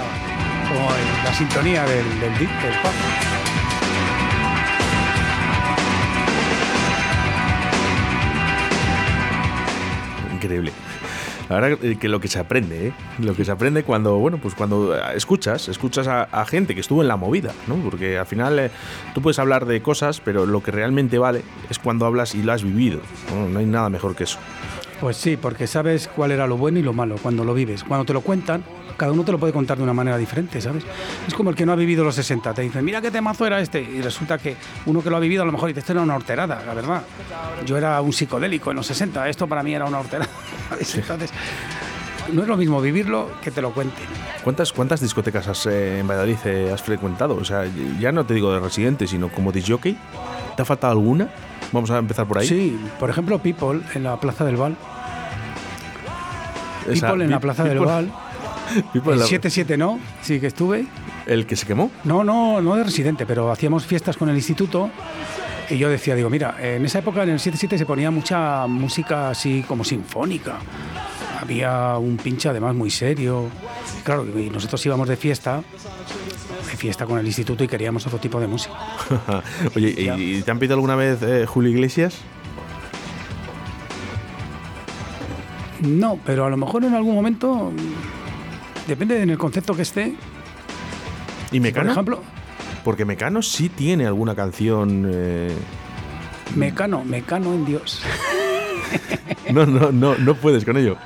[0.69, 0.91] como
[1.25, 2.93] la sintonía del, del, del pub.
[10.35, 10.73] Increíble.
[11.51, 12.93] La verdad que- lo que se aprende, ¿eh?
[13.19, 17.03] Lo que se aprende cuando, bueno, pues cuando eh, escuchas, escuchas a, gente que estuvo
[17.03, 17.75] en la movida, ¿no?
[17.75, 18.71] Porque al final eh,
[19.15, 22.53] tú puedes hablar de cosas, pero lo que realmente vale es cuando hablas y lo
[22.53, 23.01] has vivido.
[23.53, 24.39] No hay nada mejor que eso.
[25.01, 27.85] Pues sí, porque sabes cuál era lo bueno y lo malo cuando lo vives.
[27.85, 28.63] Cuando te lo cuentan,
[28.99, 30.85] cada uno te lo puede contar de una manera diferente, ¿sabes?
[31.27, 32.53] Es como el que no ha vivido los 60.
[32.53, 33.81] Te dicen, mira qué temazo era este.
[33.81, 36.17] Y resulta que uno que lo ha vivido a lo mejor dice, esto era una
[36.17, 37.03] horterada, la verdad.
[37.65, 40.31] Yo era un psicodélico en los 60, esto para mí era una horterada.
[40.95, 41.31] Entonces,
[42.31, 44.05] no es lo mismo vivirlo que te lo cuenten.
[44.45, 47.37] ¿Cuántas, cuántas discotecas has, eh, en Valladolid eh, has frecuentado?
[47.37, 47.65] O sea,
[47.99, 49.97] ya no te digo de residente, sino como disjockey.
[50.57, 51.31] ¿Te ha faltado alguna?
[51.73, 52.47] Vamos a empezar por ahí.
[52.47, 54.77] Sí, por ejemplo, People en la Plaza del Val.
[56.89, 58.11] Esa- People en la Plaza del Val.
[58.93, 60.87] People El la- 7-7 no, sí que estuve.
[61.27, 61.91] ¿El que se quemó?
[62.05, 64.91] No, no, no de residente, pero hacíamos fiestas con el instituto
[65.69, 69.31] y yo decía, digo, mira, en esa época en el 77 se ponía mucha música
[69.31, 70.57] así como sinfónica.
[71.41, 73.45] Había un pinche además muy serio.
[74.05, 75.63] Claro, y nosotros íbamos de fiesta,
[76.77, 78.75] fiesta con el instituto y queríamos otro tipo de música.
[79.77, 82.19] Oye, ¿y, te han pedido alguna vez eh, Julio Iglesias?
[85.81, 87.73] No, pero a lo mejor en algún momento,
[88.87, 90.15] depende en el concepto que esté.
[91.53, 91.93] ¿Y Por Mecano?
[91.93, 92.23] ejemplo,
[92.85, 95.07] Porque Mecano sí tiene alguna canción.
[95.13, 95.55] eh,
[96.55, 98.03] Mecano, Mecano en Dios.
[99.53, 100.97] No, no, no, no puedes con ello.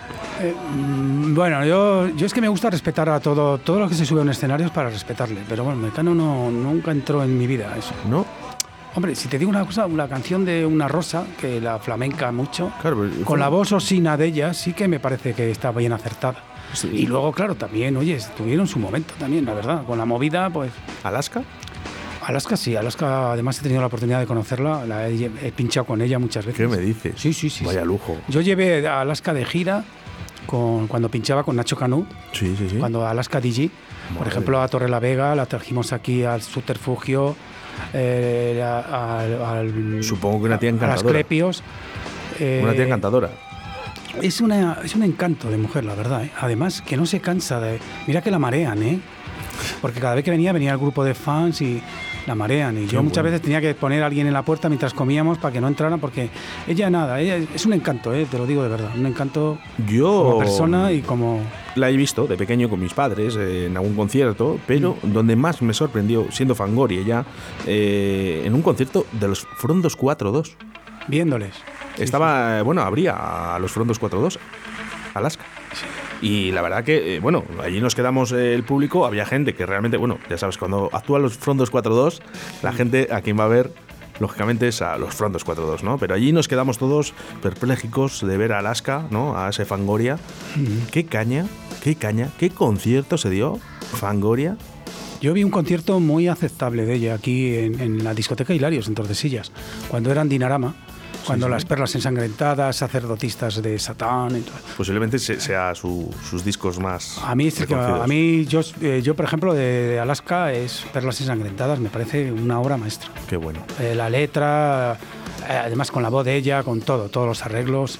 [0.45, 3.95] Eh, mm, bueno, yo, yo es que me gusta respetar a todo, todo lo que
[3.95, 7.36] se sube a un escenario es para respetarle, pero bueno, Mecano no, nunca entró en
[7.38, 7.95] mi vida eso.
[8.09, 8.26] ¿No?
[8.95, 12.70] Hombre, si te digo una cosa, la canción de Una Rosa, que la flamenca mucho,
[12.80, 15.92] Claro, pero- con la voz osina de ella, sí que me parece que está bien
[15.92, 16.36] acertada.
[16.74, 16.88] Sí.
[16.92, 20.70] Y luego, claro, también, oye, tuvieron su momento también, la verdad, con la movida, pues...
[21.03, 21.42] ¿Alaska?
[22.26, 26.01] Alaska sí, Alaska además he tenido la oportunidad de conocerla, la he, he pinchado con
[26.01, 26.59] ella muchas veces.
[26.59, 27.14] ¿Qué me dices?
[27.16, 27.64] Sí, sí, sí.
[27.64, 28.16] Vaya lujo.
[28.28, 29.84] Yo llevé a Alaska de gira
[30.47, 32.76] con, cuando pinchaba con Nacho Canut, Sí, sí, sí.
[32.76, 33.70] cuando Alaska DJ,
[34.09, 37.34] por Madre ejemplo a Torre la Vega, la trajimos aquí al subterfugio,
[37.92, 41.12] eh, a- al, al- Supongo que una tía a las encantadora.
[41.12, 41.62] Clepios.
[42.40, 43.30] eh, Una tía encantadora.
[44.22, 46.24] Es, una, es un encanto de mujer, la verdad.
[46.24, 46.30] ¿eh?
[46.40, 47.80] Además, que no se cansa de...
[48.07, 49.01] Mira que la marean, ¿eh?
[49.80, 51.82] Porque cada vez que venía, venía el grupo de fans y
[52.27, 52.77] la marean.
[52.79, 53.31] Y yo muchas bueno.
[53.31, 56.01] veces tenía que poner a alguien en la puerta mientras comíamos para que no entraran,
[56.01, 56.31] porque
[56.66, 58.27] ella nada, ella es un encanto, ¿eh?
[58.31, 58.91] te lo digo de verdad.
[58.97, 59.59] Un encanto
[59.89, 61.41] Yo como persona y como...
[61.75, 65.12] la he visto de pequeño con mis padres eh, en algún concierto, pero Mm.
[65.12, 67.25] donde más me sorprendió, siendo Fangori ella,
[67.66, 70.57] eh, en un concierto de los Frondos 4-2.
[71.09, 71.55] Viéndoles.
[71.99, 74.39] Estaba, bueno, habría a los Frondos 4-2,
[75.14, 75.45] Alaska.
[76.22, 79.66] Y la verdad que, eh, bueno, allí nos quedamos eh, el público, había gente que
[79.66, 82.20] realmente, bueno, ya sabes, cuando actúan los Frondos 4-2,
[82.62, 83.70] la gente a quien va a ver,
[84.20, 85.98] lógicamente, es a los Frondos 4-2, ¿no?
[85.98, 89.38] Pero allí nos quedamos todos perplejicos de ver a Alaska, ¿no?
[89.38, 90.18] A ese Fangoria.
[90.90, 91.46] Qué caña,
[91.82, 94.56] qué caña, qué concierto se dio Fangoria.
[95.20, 98.94] Yo vi un concierto muy aceptable de ella aquí en, en la discoteca Hilarios, en
[98.94, 99.52] Tordesillas,
[99.88, 100.74] cuando eran Dinarama,
[101.27, 104.37] cuando las perlas ensangrentadas, sacerdotistas de Satán.
[104.37, 104.55] y todo.
[104.77, 107.18] Posiblemente se- sea su- sus discos más.
[107.25, 111.89] A mí, a mí yo, eh, yo, por ejemplo, de, Alaska es Perlas ensangrentadas, me
[111.89, 113.11] parece una obra maestra.
[113.29, 113.61] Qué bueno.
[113.81, 114.99] Eh, la letra,
[115.49, 117.99] eh, además con la voz de ella, con todo, todos los arreglos.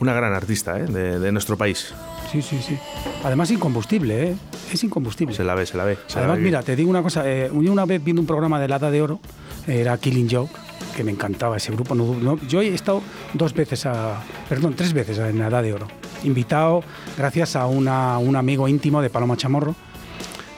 [0.00, 0.86] Una gran artista ¿eh?
[0.86, 1.92] de, de nuestro país.
[2.32, 2.76] Sí, sí, sí.
[3.24, 4.36] Además incombustible, ¿eh?
[4.72, 5.34] Es incombustible.
[5.34, 5.96] Se la ve, se la ve.
[6.06, 7.22] se la Además, ve mira, te digo una cosa.
[7.24, 9.20] eh, una vez viendo un programa de Hada de Oro,
[9.66, 10.52] era Killing Joke,
[10.96, 11.94] que me encantaba ese grupo.
[11.94, 13.02] No- no- yo he estado
[13.34, 14.22] dos veces a.
[14.48, 15.88] Perdón, tres veces en Hada de Oro.
[16.24, 16.82] Invitado
[17.16, 19.74] gracias a un amigo íntimo de Paloma Chamorro.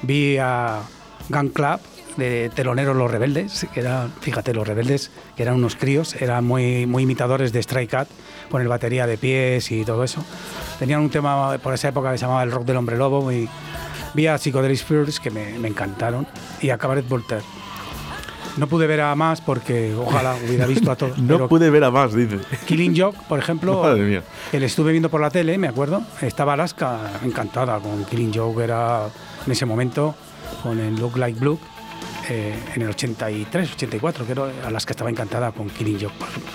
[0.02, 0.80] Vi a
[1.28, 1.80] Gun Club
[2.16, 6.84] de teloneros Los Rebeldes, que era, fíjate, Los Rebeldes, que eran unos críos, eran muy,
[6.86, 8.08] muy imitadores de Stray Cat,
[8.50, 10.24] con el batería de pies y todo eso.
[10.80, 13.48] Tenían un tema por esa época que se llamaba El Rock del Hombre Lobo y
[14.14, 16.26] vi a Psychedelic Spirits que me, me encantaron
[16.60, 17.44] y a Cabaret Voltaire.
[18.56, 21.18] No pude ver a más porque ojalá hubiera visto a todos.
[21.18, 22.38] No pero pude ver a más, dice.
[22.66, 24.22] Killing Joke, por ejemplo, Madre mía.
[24.50, 26.02] que le estuve viendo por la tele, me acuerdo.
[26.22, 29.06] Estaba Alaska encantada con Killing Joke, era
[29.46, 30.14] en ese momento
[30.62, 31.58] con el Look Like Blue.
[32.28, 36.14] eh, en el 83, 84, creo, Alaska estaba encantada con Killing Joke.
[36.18, 36.52] por ejemplo.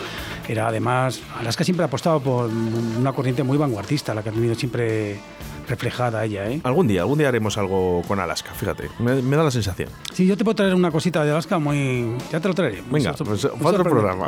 [0.47, 4.53] Era además, Alaska siempre ha apostado por una corriente muy vanguardista, la que ha tenido
[4.55, 5.17] siempre
[5.67, 6.49] reflejada ella.
[6.49, 6.61] ¿eh?
[6.63, 8.89] Algún día, algún día haremos algo con Alaska, fíjate.
[8.99, 9.89] Me, me da la sensación.
[10.13, 12.15] Sí, yo te puedo traer una cosita de Alaska muy.
[12.31, 12.83] Ya te lo traeré.
[12.89, 14.27] Venga, pues, otro programa.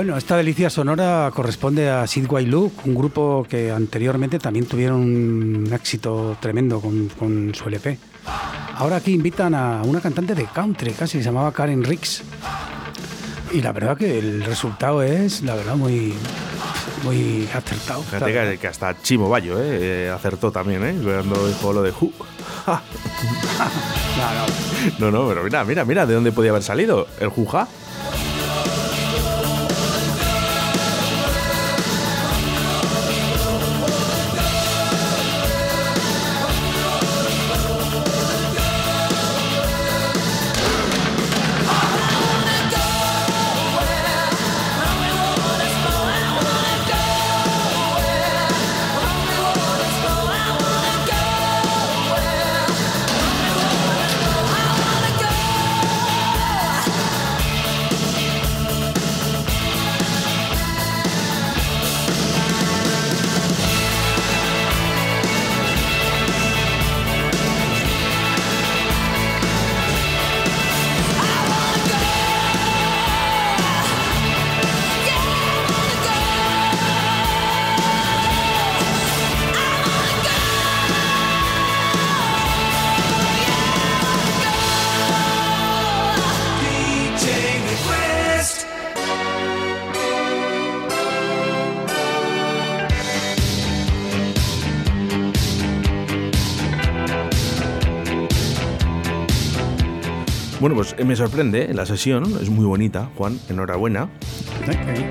[0.00, 5.70] Bueno, esta delicia sonora corresponde a Sid Luke, un grupo que anteriormente también tuvieron un
[5.74, 7.98] éxito tremendo con, con su LP.
[8.76, 12.22] Ahora aquí invitan a una cantante de country, casi se llamaba Karen Ricks.
[13.52, 16.14] Y la verdad que el resultado es, la verdad, muy,
[17.04, 18.02] muy acertado.
[18.02, 20.94] Fíjate que, que hasta Chimo Bayo eh, eh, acertó también, ¿eh?
[21.04, 22.10] Cuando dijo lo de Who.
[22.66, 22.80] No,
[24.32, 24.46] no.
[24.98, 27.06] No, no, pero mira, mira, mira de dónde podía haber salido.
[27.20, 27.68] El Juja.
[101.04, 104.08] Me sorprende eh, la sesión, es muy bonita, Juan, enhorabuena.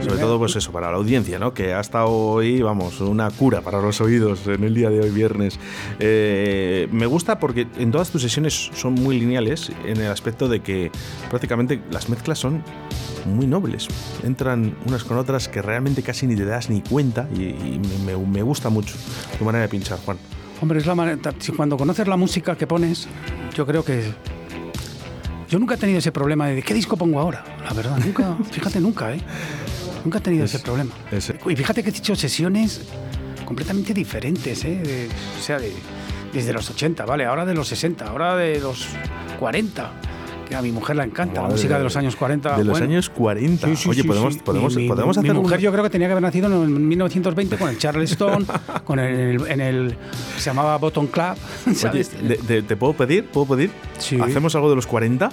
[0.02, 1.54] Sobre todo, pues eso, para la audiencia, ¿no?
[1.54, 5.10] Que ha estado hoy, vamos, una cura para los oídos en el día de hoy,
[5.10, 5.60] viernes.
[6.00, 10.62] Eh, me gusta porque en todas tus sesiones son muy lineales en el aspecto de
[10.62, 10.92] que
[11.30, 12.64] prácticamente las mezclas son
[13.26, 13.88] muy nobles.
[14.24, 18.16] Entran unas con otras que realmente casi ni te das ni cuenta y, y me,
[18.16, 18.96] me gusta mucho
[19.38, 20.18] tu manera de pinchar, Juan.
[20.62, 21.34] Hombre, es la manera.
[21.40, 23.08] Si cuando conoces la música que pones,
[23.56, 24.04] yo creo que.
[25.50, 27.97] Yo nunca he tenido ese problema de qué disco pongo ahora, la verdad.
[27.97, 29.20] Nunca, fíjate, nunca, ¿eh?
[30.04, 30.91] Nunca he tenido ese problema.
[31.12, 32.82] ese- Y fíjate que he hecho sesiones
[33.45, 34.76] completamente diferentes, ¿eh?
[34.84, 35.74] De- o sea, de-
[36.32, 37.26] desde los 80, ¿vale?
[37.26, 38.86] Ahora de los 60, ahora de los
[39.39, 39.91] 40.
[40.50, 42.58] Que a mi mujer le encanta la Madre música de los años 40.
[42.58, 42.86] De los bueno.
[42.93, 43.68] años 40.
[43.68, 45.84] Sí, sí, Oye, sí, podemos, podemos, Mi- mi- podemos mi hacer un- mujer yo creo
[45.84, 48.47] que tenía que haber nacido en 1920 con el Charleston,
[48.84, 49.95] con el, en el
[50.38, 51.36] se llamaba Bottom Club,
[51.68, 52.12] Oye, ¿sabes?
[52.28, 53.28] de- de- ¿te puedo pedir?
[53.28, 53.70] ¿Puedo pedir?
[54.22, 55.30] ¿Hacemos algo de los 40?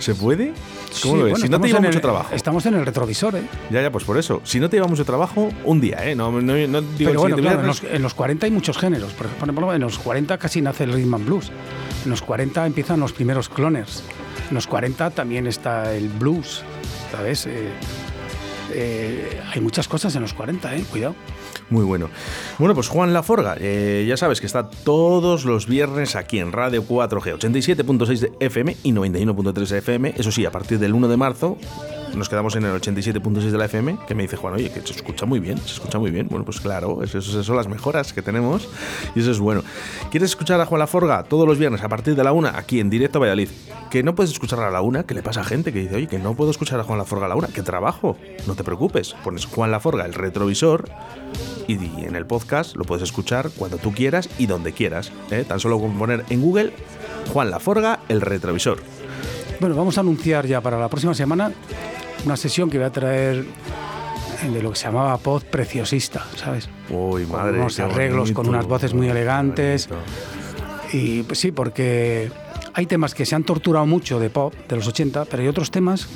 [0.00, 0.52] ¿Se puede?
[1.02, 1.30] ¿Cómo Sí, lo ves?
[1.32, 2.34] bueno, si no te lleva mucho trabajo.
[2.34, 3.42] Estamos en el retrovisor, ¿eh?
[3.70, 4.40] Ya, ya, pues por eso.
[4.44, 6.14] Si no te lleva mucho trabajo, un día, ¿eh?
[6.16, 9.12] No, no, no digo Pero bueno, claro, en los, en los 40 hay muchos géneros.
[9.12, 11.50] Por ejemplo, en los 40 casi nace el rhythm and blues.
[12.06, 14.04] En los 40 empiezan los primeros cloners.
[14.48, 16.62] En los 40 también está el blues,
[17.10, 17.46] ¿sabes?
[17.46, 17.68] Eh,
[18.72, 20.84] eh, hay muchas cosas en los 40, ¿eh?
[20.88, 21.16] Cuidado.
[21.68, 22.08] Muy bueno.
[22.60, 26.84] Bueno, pues Juan Laforga, eh, ya sabes que está todos los viernes aquí en Radio
[26.84, 30.14] 4G, 87.6 de FM y 91.3 de FM.
[30.16, 31.58] Eso sí, a partir del 1 de marzo
[32.14, 34.92] nos quedamos en el 87.6 de la FM, que me dice Juan, oye, que se
[34.92, 36.28] escucha muy bien, se escucha muy bien.
[36.28, 38.68] Bueno, pues claro, esas son las mejoras que tenemos
[39.14, 39.62] y eso es bueno.
[40.10, 42.90] ¿Quieres escuchar a Juan Laforga todos los viernes a partir de la 1 aquí en
[42.90, 43.48] directo a Valladolid?
[43.90, 46.06] Que no puedes escuchar a la 1, que le pasa a gente que dice, oye,
[46.06, 48.16] que no puedo escuchar a Juan Laforga a la 1, que trabajo.
[48.46, 50.88] No te preocupes, pones Juan Laforga, el retrovisor,
[51.68, 55.12] y en el podcast lo puedes escuchar cuando tú quieras y donde quieras.
[55.30, 55.44] ¿eh?
[55.46, 56.72] Tan solo con poner en Google
[57.32, 58.78] Juan Laforga, el retrovisor.
[59.60, 61.52] Bueno, vamos a anunciar ya para la próxima semana
[62.26, 63.44] una sesión que voy a traer
[64.52, 66.68] de lo que se llamaba pop preciosista, ¿sabes?
[66.90, 67.58] Uy, Con madre.
[67.58, 69.88] unos arreglos, con bonito, unas voces muy elegantes.
[70.92, 72.30] Y pues, sí, porque
[72.74, 75.70] hay temas que se han torturado mucho de pop de los 80, pero hay otros
[75.70, 76.06] temas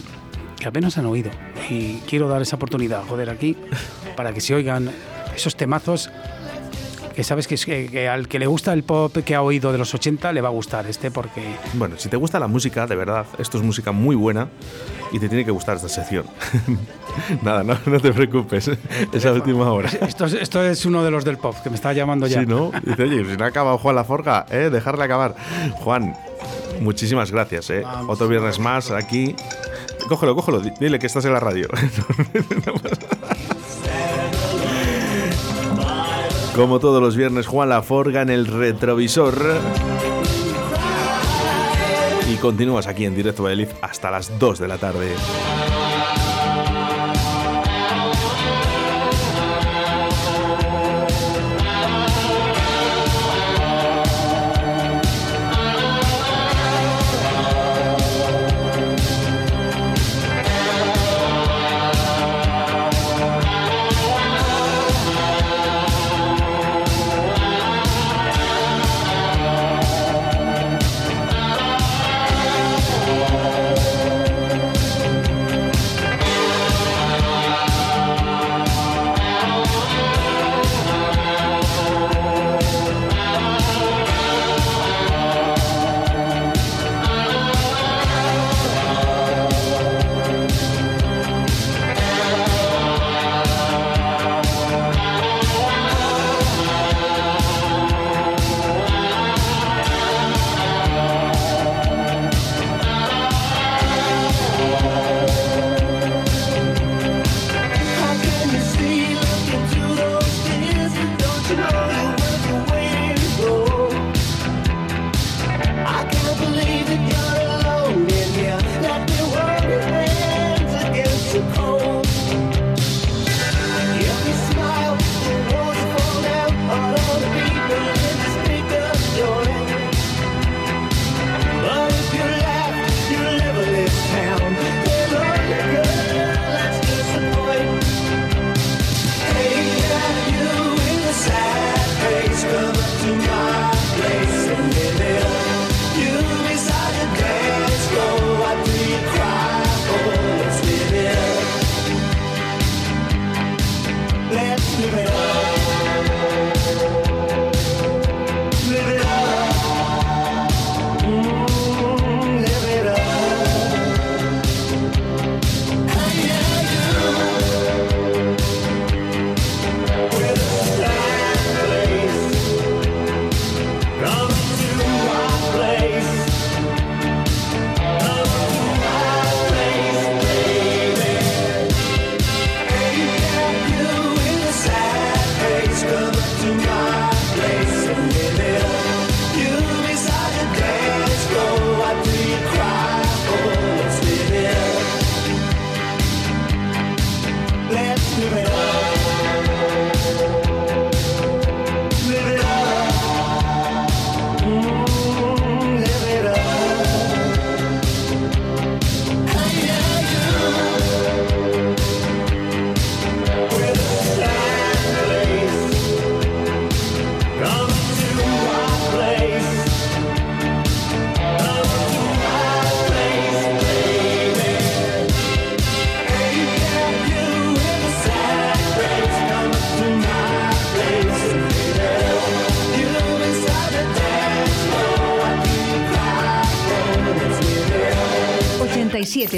[0.59, 1.31] que apenas han oído.
[1.71, 3.57] Y quiero dar esa oportunidad, joder, aquí,
[4.17, 4.91] para que se oigan
[5.35, 6.11] esos temazos
[7.15, 9.79] que sabes que, que- que al que le gusta el pop que ha oído de
[9.79, 11.43] los 80 le va a gustar este porque
[11.75, 14.49] Bueno, si te gusta la música, de verdad, esto es música muy buena
[15.13, 16.25] y te tiene que gustar esta sección.
[17.43, 18.71] Nada, no, no te preocupes.
[19.13, 19.89] Esa última hora.
[19.89, 22.41] esto es, esto es uno de los del pop que me está llamando ya.
[22.41, 24.71] Si no, dice, oye, si no ha acabado Juan Laforga, ¿eh?
[24.71, 25.35] dejarle acabar.
[25.81, 26.15] Juan,
[26.81, 27.71] muchísimas gracias.
[27.71, 27.81] ¿eh?
[27.83, 28.15] Vamos.
[28.15, 29.35] Otro viernes más aquí.
[30.09, 31.69] Cógelo, cógelo, di- dile que estás en la radio.
[36.57, 39.35] Como todos los viernes, Juan Laforga en el retrovisor.
[42.31, 45.16] Y continúas aquí en directo Valladolid hasta las 2 de la tarde.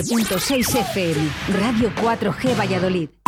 [0.00, 1.30] 107.6 FM,
[1.60, 3.21] Radio 4G Valladolid.